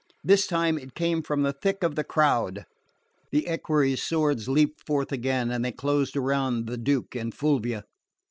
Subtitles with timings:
[0.23, 2.65] This time it came from the thick of the crowd.
[3.31, 7.83] The equerries' swords leapt forth again, and they closed around the Duke and Fulvia.